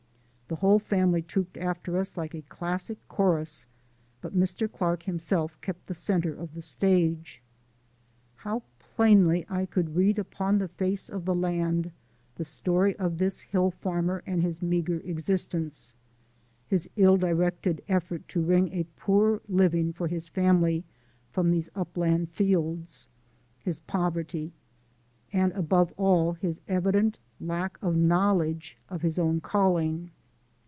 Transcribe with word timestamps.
The 0.51 0.57
whole 0.57 0.79
family 0.79 1.21
trooped 1.21 1.55
after 1.55 1.97
us 1.97 2.17
like 2.17 2.33
a 2.35 2.41
classic 2.41 2.97
chorus, 3.07 3.67
but 4.19 4.35
Mr. 4.37 4.69
Clark 4.69 5.03
himself 5.03 5.57
kept 5.61 5.87
the 5.87 5.93
centre 5.93 6.33
of 6.35 6.55
the 6.55 6.61
stage. 6.61 7.41
How 8.35 8.61
plainly 8.77 9.45
I 9.47 9.65
could 9.65 9.95
read 9.95 10.19
upon 10.19 10.57
the 10.57 10.67
face 10.67 11.07
of 11.07 11.23
the 11.23 11.33
land 11.33 11.93
the 12.35 12.43
story 12.43 12.97
of 12.97 13.17
this 13.17 13.43
hill 13.43 13.71
farmer 13.71 14.23
and 14.25 14.41
his 14.41 14.61
meagre 14.61 14.99
existence 15.05 15.95
his 16.67 16.89
ill 16.97 17.15
directed 17.15 17.81
effort 17.87 18.27
to 18.27 18.41
wring 18.41 18.73
a 18.73 18.83
poor 18.97 19.39
living 19.47 19.93
for 19.93 20.09
his 20.09 20.27
family 20.27 20.83
from 21.31 21.51
these 21.51 21.69
upland 21.77 22.27
fields, 22.29 23.07
his 23.61 23.79
poverty, 23.79 24.51
and, 25.31 25.53
above 25.53 25.93
all, 25.95 26.33
his 26.33 26.59
evident 26.67 27.19
lack 27.39 27.81
of 27.81 27.95
knowledge 27.95 28.77
of 28.89 29.01
his 29.01 29.17
own 29.17 29.39
calling. 29.39 30.11